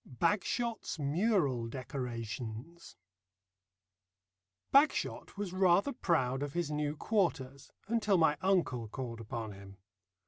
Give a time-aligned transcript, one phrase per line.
[0.03, 2.95] BAGSHOT'S MURAL DECORATIONS
[4.73, 9.77] Bagshot was rather proud of his new quarters until my uncle called upon him.